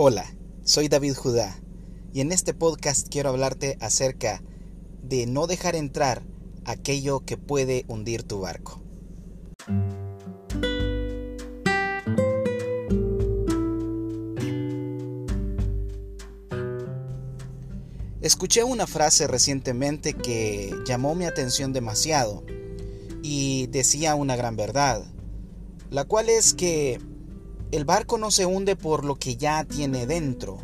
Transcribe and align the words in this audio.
Hola, 0.00 0.32
soy 0.62 0.86
David 0.86 1.14
Judá 1.16 1.58
y 2.12 2.20
en 2.20 2.30
este 2.30 2.54
podcast 2.54 3.08
quiero 3.10 3.30
hablarte 3.30 3.76
acerca 3.80 4.40
de 5.02 5.26
no 5.26 5.48
dejar 5.48 5.74
entrar 5.74 6.22
aquello 6.64 7.24
que 7.26 7.36
puede 7.36 7.84
hundir 7.88 8.22
tu 8.22 8.38
barco. 8.38 8.80
Escuché 18.20 18.62
una 18.62 18.86
frase 18.86 19.26
recientemente 19.26 20.14
que 20.14 20.72
llamó 20.86 21.16
mi 21.16 21.24
atención 21.24 21.72
demasiado 21.72 22.44
y 23.24 23.66
decía 23.72 24.14
una 24.14 24.36
gran 24.36 24.54
verdad, 24.54 25.04
la 25.90 26.04
cual 26.04 26.28
es 26.28 26.54
que 26.54 27.00
el 27.70 27.84
barco 27.84 28.18
no 28.18 28.30
se 28.30 28.46
hunde 28.46 28.76
por 28.76 29.04
lo 29.04 29.16
que 29.16 29.36
ya 29.36 29.64
tiene 29.64 30.06
dentro, 30.06 30.58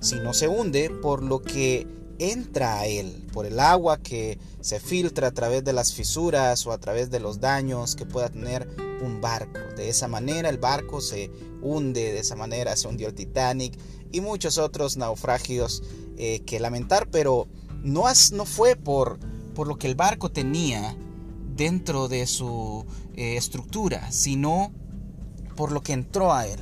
sino 0.00 0.32
se 0.32 0.48
hunde 0.48 0.90
por 0.90 1.22
lo 1.22 1.42
que 1.42 1.86
entra 2.18 2.80
a 2.80 2.86
él, 2.86 3.26
por 3.32 3.46
el 3.46 3.60
agua 3.60 3.98
que 3.98 4.38
se 4.60 4.80
filtra 4.80 5.28
a 5.28 5.32
través 5.32 5.62
de 5.64 5.72
las 5.72 5.92
fisuras 5.92 6.66
o 6.66 6.72
a 6.72 6.78
través 6.78 7.10
de 7.10 7.20
los 7.20 7.40
daños 7.40 7.94
que 7.94 8.06
pueda 8.06 8.28
tener 8.28 8.68
un 9.02 9.20
barco. 9.20 9.60
De 9.76 9.88
esa 9.88 10.08
manera 10.08 10.48
el 10.48 10.58
barco 10.58 11.00
se 11.00 11.30
hunde, 11.62 12.12
de 12.12 12.18
esa 12.20 12.34
manera 12.34 12.76
se 12.76 12.88
hundió 12.88 13.08
el 13.08 13.14
Titanic 13.14 13.78
y 14.10 14.20
muchos 14.20 14.58
otros 14.58 14.96
naufragios 14.96 15.82
eh, 16.16 16.40
que 16.40 16.60
lamentar, 16.60 17.08
pero 17.10 17.46
no, 17.82 18.04
no 18.32 18.44
fue 18.44 18.74
por, 18.74 19.18
por 19.54 19.68
lo 19.68 19.76
que 19.76 19.86
el 19.86 19.94
barco 19.94 20.30
tenía 20.30 20.96
dentro 21.54 22.08
de 22.08 22.26
su 22.26 22.84
eh, 23.14 23.36
estructura, 23.36 24.10
sino 24.10 24.72
por 25.58 25.72
lo 25.72 25.82
que 25.82 25.92
entró 25.92 26.32
a 26.32 26.46
él. 26.46 26.60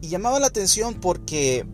Y 0.00 0.06
llamaba 0.06 0.38
la 0.38 0.46
atención 0.46 0.94
porque 0.94 1.66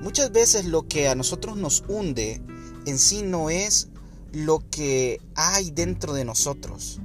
muchas 0.00 0.30
veces 0.30 0.64
lo 0.64 0.86
que 0.86 1.08
a 1.08 1.16
nosotros 1.16 1.56
nos 1.56 1.82
hunde 1.88 2.40
en 2.86 2.98
sí 3.00 3.22
no 3.22 3.50
es 3.50 3.88
lo 4.30 4.62
que 4.70 5.20
hay 5.34 5.72
dentro 5.72 6.12
de 6.12 6.24
nosotros, 6.24 7.00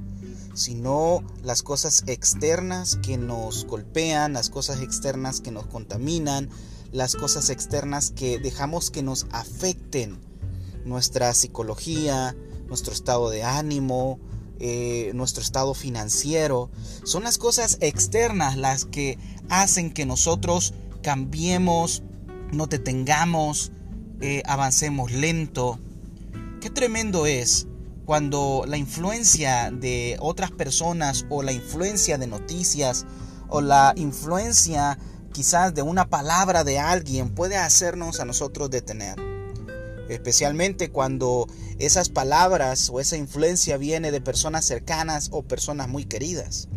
sino 0.54 1.24
las 1.42 1.64
cosas 1.64 2.04
externas 2.06 3.00
que 3.02 3.16
nos 3.18 3.64
golpean, 3.64 4.32
las 4.32 4.48
cosas 4.48 4.80
externas 4.80 5.40
que 5.40 5.50
nos 5.50 5.66
contaminan, 5.66 6.50
las 6.92 7.16
cosas 7.16 7.50
externas 7.50 8.12
que 8.12 8.38
dejamos 8.38 8.92
que 8.92 9.02
nos 9.02 9.26
afecten 9.32 10.20
nuestra 10.84 11.34
psicología, 11.34 12.36
nuestro 12.68 12.92
estado 12.92 13.28
de 13.28 13.42
ánimo, 13.42 14.20
eh, 14.60 15.12
nuestro 15.14 15.42
estado 15.42 15.72
financiero. 15.72 16.70
Son 17.04 17.24
las 17.24 17.38
cosas 17.38 17.78
externas 17.80 18.58
las 18.58 18.84
que 18.84 19.18
hacen 19.48 19.90
que 19.90 20.04
nosotros 20.04 20.74
cambiemos, 21.02 22.02
no 22.52 22.66
detengamos, 22.66 23.72
eh, 24.20 24.42
avancemos 24.44 25.12
lento. 25.12 25.78
Qué 26.60 26.68
tremendo 26.68 27.24
es 27.24 27.68
cuando 28.04 28.64
la 28.66 28.76
influencia 28.76 29.70
de 29.70 30.18
otras 30.20 30.50
personas 30.50 31.24
o 31.30 31.42
la 31.42 31.52
influencia 31.52 32.18
de 32.18 32.26
noticias 32.26 33.06
o 33.48 33.62
la 33.62 33.94
influencia 33.96 34.98
quizás 35.32 35.74
de 35.74 35.80
una 35.80 36.10
palabra 36.10 36.64
de 36.64 36.78
alguien 36.78 37.34
puede 37.34 37.56
hacernos 37.56 38.20
a 38.20 38.26
nosotros 38.26 38.68
detener 38.68 39.29
especialmente 40.10 40.90
cuando 40.90 41.46
esas 41.78 42.08
palabras 42.08 42.90
o 42.90 43.00
esa 43.00 43.16
influencia 43.16 43.76
viene 43.76 44.10
de 44.10 44.20
personas 44.20 44.64
cercanas 44.64 45.28
o 45.32 45.42
personas 45.42 45.88
muy 45.88 46.04
queridas. 46.04 46.68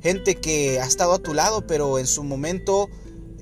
Gente 0.00 0.36
que 0.36 0.80
ha 0.80 0.86
estado 0.86 1.14
a 1.14 1.18
tu 1.18 1.34
lado, 1.34 1.66
pero 1.66 1.98
en 1.98 2.06
su 2.06 2.24
momento, 2.24 2.88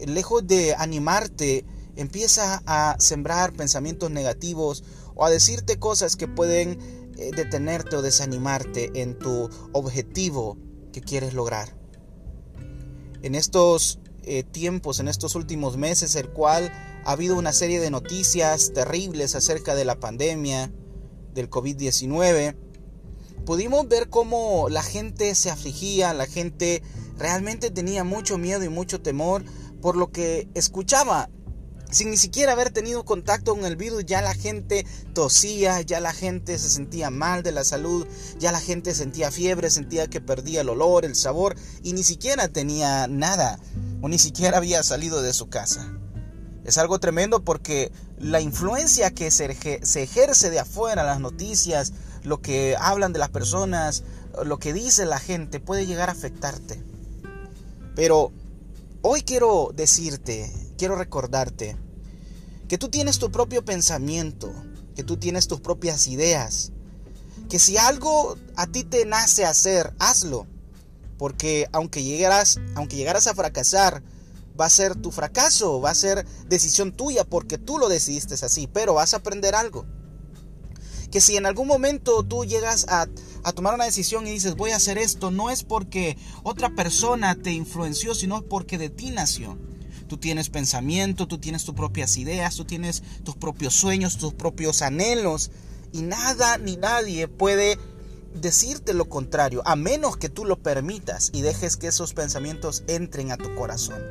lejos 0.06 0.46
de 0.46 0.74
animarte, 0.74 1.64
empieza 1.96 2.62
a 2.66 2.96
sembrar 2.98 3.52
pensamientos 3.52 4.10
negativos 4.10 4.84
o 5.14 5.24
a 5.24 5.30
decirte 5.30 5.78
cosas 5.78 6.16
que 6.16 6.28
pueden 6.28 6.78
eh, 7.18 7.30
detenerte 7.34 7.96
o 7.96 8.02
desanimarte 8.02 8.90
en 8.94 9.18
tu 9.18 9.50
objetivo 9.72 10.56
que 10.92 11.00
quieres 11.00 11.34
lograr. 11.34 11.76
En 13.22 13.34
estos 13.34 14.00
eh, 14.24 14.44
tiempos, 14.44 15.00
en 15.00 15.08
estos 15.08 15.34
últimos 15.34 15.76
meses, 15.76 16.14
el 16.14 16.28
cual 16.28 16.72
ha 17.04 17.12
habido 17.12 17.36
una 17.36 17.52
serie 17.52 17.80
de 17.80 17.90
noticias 17.90 18.72
terribles 18.72 19.34
acerca 19.34 19.74
de 19.74 19.84
la 19.84 19.98
pandemia 19.98 20.72
del 21.34 21.50
COVID-19. 21.50 22.54
Pudimos 23.44 23.88
ver 23.88 24.08
cómo 24.08 24.68
la 24.68 24.82
gente 24.82 25.34
se 25.34 25.50
afligía, 25.50 26.14
la 26.14 26.26
gente 26.26 26.82
realmente 27.18 27.70
tenía 27.70 28.04
mucho 28.04 28.38
miedo 28.38 28.62
y 28.64 28.68
mucho 28.68 29.00
temor 29.02 29.44
por 29.80 29.96
lo 29.96 30.12
que 30.12 30.48
escuchaba. 30.54 31.28
Sin 31.90 32.08
ni 32.08 32.16
siquiera 32.16 32.52
haber 32.52 32.70
tenido 32.70 33.04
contacto 33.04 33.54
con 33.54 33.66
el 33.66 33.76
virus, 33.76 34.06
ya 34.06 34.22
la 34.22 34.32
gente 34.32 34.86
tosía, 35.12 35.82
ya 35.82 36.00
la 36.00 36.14
gente 36.14 36.58
se 36.58 36.70
sentía 36.70 37.10
mal 37.10 37.42
de 37.42 37.52
la 37.52 37.64
salud, 37.64 38.06
ya 38.38 38.50
la 38.50 38.60
gente 38.60 38.94
sentía 38.94 39.30
fiebre, 39.30 39.68
sentía 39.68 40.06
que 40.06 40.22
perdía 40.22 40.62
el 40.62 40.70
olor, 40.70 41.04
el 41.04 41.14
sabor 41.14 41.54
y 41.82 41.92
ni 41.92 42.02
siquiera 42.02 42.48
tenía 42.48 43.08
nada 43.08 43.58
o 44.02 44.08
ni 44.08 44.18
siquiera 44.18 44.58
había 44.58 44.82
salido 44.82 45.22
de 45.22 45.32
su 45.32 45.48
casa. 45.48 45.90
Es 46.64 46.76
algo 46.76 46.98
tremendo 47.00 47.44
porque 47.44 47.90
la 48.18 48.40
influencia 48.40 49.10
que 49.12 49.30
se, 49.30 49.46
ejerce 49.46 50.50
de 50.50 50.60
afuera, 50.60 51.02
las 51.02 51.20
noticias, 51.20 51.92
lo 52.22 52.40
que 52.42 52.76
hablan 52.78 53.12
de 53.12 53.18
las 53.18 53.30
personas, 53.30 54.04
lo 54.44 54.58
que 54.58 54.72
dice 54.72 55.06
la 55.06 55.18
gente, 55.18 55.60
puede 55.60 55.86
llegar 55.86 56.08
a 56.08 56.12
afectarte. 56.12 56.84
Pero 57.96 58.32
hoy 59.02 59.22
quiero 59.22 59.70
decirte, 59.74 60.52
quiero 60.76 60.96
recordarte, 60.96 61.76
que 62.68 62.78
tú 62.78 62.88
tienes 62.88 63.18
tu 63.18 63.30
propio 63.30 63.64
pensamiento, 63.64 64.52
que 64.94 65.04
tú 65.04 65.16
tienes 65.16 65.48
tus 65.48 65.60
propias 65.60 66.06
ideas, 66.06 66.72
que 67.48 67.58
si 67.58 67.76
algo 67.76 68.36
a 68.56 68.66
ti 68.66 68.84
te 68.84 69.04
nace 69.04 69.44
hacer, 69.44 69.94
hazlo. 69.98 70.46
Porque 71.22 71.68
aunque 71.70 72.02
llegaras, 72.02 72.58
aunque 72.74 72.96
llegaras 72.96 73.28
a 73.28 73.34
fracasar, 73.36 74.02
va 74.60 74.64
a 74.64 74.68
ser 74.68 74.96
tu 74.96 75.12
fracaso, 75.12 75.80
va 75.80 75.90
a 75.90 75.94
ser 75.94 76.26
decisión 76.48 76.90
tuya 76.90 77.22
porque 77.22 77.58
tú 77.58 77.78
lo 77.78 77.88
decidiste 77.88 78.34
así, 78.44 78.66
pero 78.66 78.94
vas 78.94 79.14
a 79.14 79.18
aprender 79.18 79.54
algo. 79.54 79.86
Que 81.12 81.20
si 81.20 81.36
en 81.36 81.46
algún 81.46 81.68
momento 81.68 82.24
tú 82.24 82.44
llegas 82.44 82.86
a, 82.88 83.06
tomar 83.54 83.74
una 83.74 83.84
decisión 83.84 84.26
y 84.26 84.32
dices 84.32 84.56
voy 84.56 84.72
a 84.72 84.76
hacer 84.78 84.98
esto, 84.98 85.30
no 85.30 85.50
es 85.50 85.62
porque 85.62 86.18
otra 86.42 86.74
persona 86.74 87.36
te 87.36 87.52
influenció, 87.52 88.16
sino 88.16 88.42
porque 88.42 88.76
de 88.76 88.90
ti 88.90 89.12
nació. 89.12 89.56
Tú 90.08 90.16
tienes 90.16 90.50
pensamiento, 90.50 91.28
tú 91.28 91.38
tienes 91.38 91.62
tus 91.62 91.76
propias 91.76 92.16
ideas, 92.16 92.56
tú 92.56 92.64
tienes 92.64 93.04
tus 93.22 93.36
propios 93.36 93.74
sueños, 93.74 94.18
tus 94.18 94.34
propios 94.34 94.82
anhelos. 94.82 95.52
Y 95.92 96.02
nada 96.02 96.58
ni 96.58 96.76
nadie 96.78 97.28
puede 97.28 97.78
decirte 98.34 98.94
lo 98.94 99.08
contrario, 99.08 99.62
a 99.64 99.76
menos 99.76 100.16
que 100.16 100.28
tú 100.28 100.44
lo 100.44 100.58
permitas 100.62 101.30
y 101.32 101.42
dejes 101.42 101.76
que 101.76 101.88
esos 101.88 102.14
pensamientos 102.14 102.84
entren 102.86 103.32
a 103.32 103.36
tu 103.36 103.54
corazón. 103.54 104.02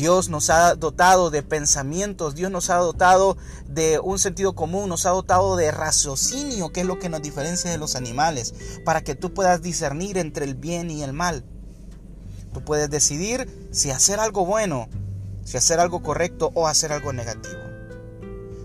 Dios 0.00 0.30
nos 0.30 0.48
ha 0.48 0.76
dotado 0.76 1.30
de 1.30 1.42
pensamientos, 1.42 2.34
Dios 2.34 2.50
nos 2.50 2.70
ha 2.70 2.76
dotado 2.76 3.36
de 3.66 4.00
un 4.00 4.18
sentido 4.18 4.54
común, 4.54 4.88
nos 4.88 5.04
ha 5.04 5.10
dotado 5.10 5.56
de 5.56 5.70
raciocinio, 5.70 6.72
que 6.72 6.80
es 6.80 6.86
lo 6.86 6.98
que 6.98 7.10
nos 7.10 7.20
diferencia 7.20 7.70
de 7.70 7.76
los 7.76 7.96
animales, 7.96 8.54
para 8.84 9.02
que 9.02 9.14
tú 9.14 9.34
puedas 9.34 9.60
discernir 9.60 10.16
entre 10.16 10.46
el 10.46 10.54
bien 10.54 10.90
y 10.90 11.02
el 11.02 11.12
mal. 11.12 11.44
Tú 12.54 12.64
puedes 12.64 12.88
decidir 12.88 13.68
si 13.72 13.90
hacer 13.90 14.20
algo 14.20 14.46
bueno, 14.46 14.88
si 15.44 15.58
hacer 15.58 15.80
algo 15.80 16.02
correcto 16.02 16.50
o 16.54 16.66
hacer 16.66 16.92
algo 16.92 17.12
negativo. 17.12 17.60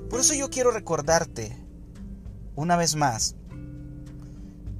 Por 0.09 0.21
eso 0.21 0.33
yo 0.35 0.49
quiero 0.49 0.71
recordarte, 0.71 1.57
una 2.55 2.77
vez 2.77 2.95
más, 2.95 3.35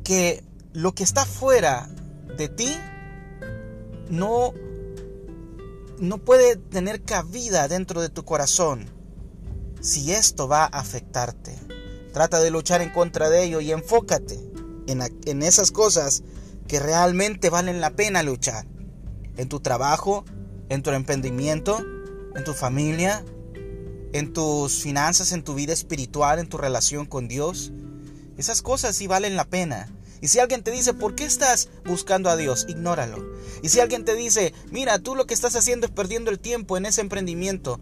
que 0.06 0.42
lo 0.72 0.96
que 0.96 1.04
está 1.04 1.26
fuera 1.26 1.90
de 2.38 2.48
ti 2.48 2.74
no 4.10 4.54
no 6.00 6.18
puede 6.20 6.58
tener 6.58 7.04
cabida 7.04 7.68
dentro 7.68 8.02
de 8.02 8.10
tu 8.10 8.24
corazón 8.24 8.90
si 9.82 10.12
esto 10.12 10.48
va 10.48 10.64
a 10.64 10.80
afectarte. 10.80 11.56
Trata 12.14 12.40
de 12.40 12.52
luchar 12.52 12.82
en 12.82 12.92
contra 12.92 13.30
de 13.30 13.44
ello 13.44 13.62
y 13.62 13.72
enfócate 13.72 14.40
en, 14.88 15.02
en 15.26 15.42
esas 15.42 15.72
cosas 15.72 16.24
que 16.68 16.80
realmente 16.80 17.50
valen 17.50 17.82
la 17.82 17.92
pena 17.92 18.24
luchar. 18.24 18.66
En 19.38 19.50
tu 19.50 19.60
trabajo, 19.60 20.26
en 20.70 20.82
tu 20.82 20.92
emprendimiento, 20.92 21.82
en 22.36 22.44
tu 22.44 22.54
familia, 22.54 23.24
en 24.14 24.34
tus 24.34 24.82
finanzas, 24.82 25.32
en 25.32 25.44
tu 25.44 25.56
vida 25.56 25.74
espiritual, 25.74 26.40
en 26.40 26.48
tu 26.48 26.58
relación 26.58 27.06
con 27.06 27.28
Dios. 27.28 27.72
Esas 28.38 28.62
cosas 28.62 28.96
sí 28.96 29.08
valen 29.08 29.36
la 29.36 29.46
pena. 29.46 29.90
Y 30.22 30.28
si 30.28 30.40
alguien 30.40 30.64
te 30.64 30.72
dice, 30.72 30.94
¿por 30.94 31.16
qué 31.16 31.26
estás 31.26 31.70
buscando 31.86 32.30
a 32.30 32.38
Dios? 32.38 32.66
Ignóralo. 32.68 33.24
Y 33.62 33.70
si 33.70 33.80
alguien 33.80 34.06
te 34.06 34.16
dice, 34.16 34.54
mira, 34.72 35.00
tú 35.00 35.16
lo 35.16 35.26
que 35.26 35.34
estás 35.34 35.56
haciendo 35.56 35.86
es 35.86 35.92
perdiendo 35.92 36.32
el 36.32 36.40
tiempo 36.40 36.78
en 36.78 36.86
ese 36.86 37.02
emprendimiento, 37.02 37.80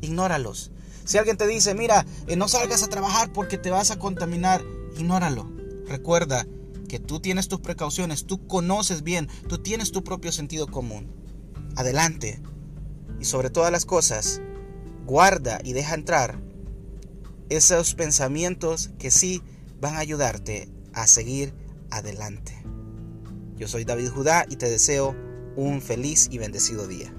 ignóralos. 0.00 0.70
Si 1.04 1.18
alguien 1.18 1.36
te 1.36 1.46
dice, 1.46 1.74
mira, 1.74 2.06
eh, 2.26 2.36
no 2.36 2.48
salgas 2.48 2.82
a 2.82 2.88
trabajar 2.88 3.32
porque 3.32 3.58
te 3.58 3.70
vas 3.70 3.90
a 3.90 3.98
contaminar, 3.98 4.64
ignóralo. 4.96 5.52
Recuerda 5.86 6.46
que 6.88 6.98
tú 6.98 7.20
tienes 7.20 7.48
tus 7.48 7.60
precauciones, 7.60 8.26
tú 8.26 8.46
conoces 8.46 9.02
bien, 9.02 9.28
tú 9.48 9.58
tienes 9.58 9.92
tu 9.92 10.02
propio 10.02 10.32
sentido 10.32 10.66
común. 10.66 11.12
Adelante, 11.76 12.40
y 13.20 13.24
sobre 13.24 13.50
todas 13.50 13.70
las 13.70 13.84
cosas, 13.84 14.40
guarda 15.04 15.60
y 15.62 15.74
deja 15.74 15.94
entrar 15.94 16.40
esos 17.50 17.94
pensamientos 17.94 18.90
que 18.98 19.10
sí 19.10 19.42
van 19.84 19.96
a 19.96 19.98
ayudarte 19.98 20.66
a 20.94 21.06
seguir 21.06 21.52
adelante. 21.90 22.54
Yo 23.54 23.68
soy 23.68 23.84
David 23.84 24.08
Judá 24.08 24.46
y 24.48 24.56
te 24.56 24.70
deseo 24.70 25.14
un 25.56 25.82
feliz 25.82 26.28
y 26.30 26.38
bendecido 26.38 26.88
día. 26.88 27.12